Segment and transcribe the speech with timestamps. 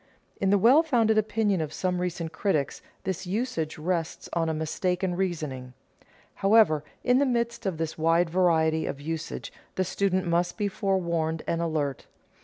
[0.37, 5.15] In the well founded opinion of some recent critics this usage rests on a mistaken
[5.15, 5.73] reasoning.
[6.41, 11.43] However, in the midst of this wide variety of usage the student must be forewarned
[11.45, 12.07] and alert.